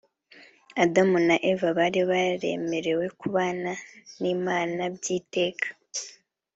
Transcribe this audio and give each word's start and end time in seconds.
Adamu 0.83 1.17
na 1.27 1.35
Eva 1.51 1.69
bari 1.77 2.01
bararemewe 2.09 3.05
kubana 3.19 3.71
n’Imana 4.21 4.81
by’iteka 4.95 5.67